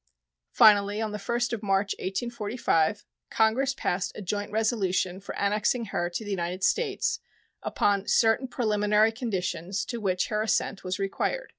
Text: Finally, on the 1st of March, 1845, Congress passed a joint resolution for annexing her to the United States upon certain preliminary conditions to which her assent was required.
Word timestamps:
Finally, 0.51 0.99
on 0.99 1.11
the 1.11 1.19
1st 1.19 1.53
of 1.53 1.61
March, 1.61 1.93
1845, 1.99 3.05
Congress 3.29 3.75
passed 3.75 4.11
a 4.15 4.21
joint 4.23 4.49
resolution 4.51 5.19
for 5.19 5.35
annexing 5.35 5.85
her 5.91 6.09
to 6.09 6.23
the 6.25 6.31
United 6.31 6.63
States 6.63 7.19
upon 7.61 8.07
certain 8.07 8.47
preliminary 8.47 9.11
conditions 9.11 9.85
to 9.85 10.01
which 10.01 10.29
her 10.29 10.41
assent 10.41 10.83
was 10.83 10.97
required. 10.97 11.49